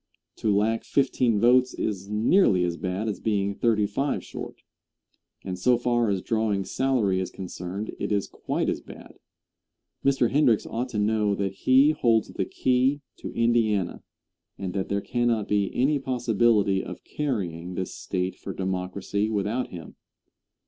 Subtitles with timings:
[0.37, 4.63] To lack fifteen votes is nearly as bad as being thirty five short,
[5.43, 9.19] and so far as drawing salary is concerned it is quite as bad.
[10.03, 10.31] Mr.
[10.31, 14.01] Hendricks ought to know that he holds the key to Indiana,
[14.57, 19.97] and that there cannot be any possibility of carrying this State for Democracy without him.